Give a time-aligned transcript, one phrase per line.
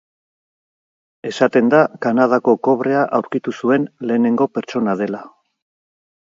[1.31, 5.25] Esaten da Kanadako kobrea aurkitu zuen lehenengo pertsona dela.